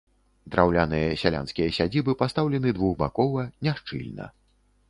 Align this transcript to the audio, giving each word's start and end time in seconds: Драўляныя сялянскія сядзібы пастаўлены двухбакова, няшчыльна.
Драўляныя 0.53 1.11
сялянскія 1.23 1.75
сядзібы 1.77 2.11
пастаўлены 2.23 2.75
двухбакова, 2.81 3.41
няшчыльна. 3.69 4.25